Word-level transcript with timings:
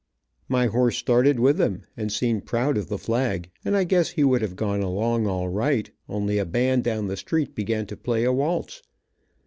My 0.49 0.65
horse 0.65 0.97
started 0.97 1.39
with 1.39 1.57
them, 1.57 1.83
and 1.95 2.11
seemed 2.11 2.47
proud 2.47 2.75
of 2.75 2.87
the 2.89 2.97
flag, 2.97 3.51
and 3.63 3.77
I 3.77 3.83
guess 3.83 4.09
he 4.09 4.23
would 4.23 4.41
have 4.41 4.55
gone 4.55 4.81
along 4.81 5.27
all 5.27 5.47
right, 5.49 5.91
only 6.09 6.39
a 6.39 6.45
band 6.47 6.83
down 6.83 7.05
the 7.05 7.15
street 7.15 7.53
began 7.53 7.85
to 7.85 7.95
play 7.95 8.23
a 8.23 8.33
waltz. 8.33 8.81